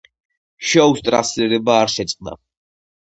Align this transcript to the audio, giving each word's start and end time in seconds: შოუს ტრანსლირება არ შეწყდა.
შოუს 0.69 1.03
ტრანსლირება 1.09 1.77
არ 1.85 1.93
შეწყდა. 1.97 2.37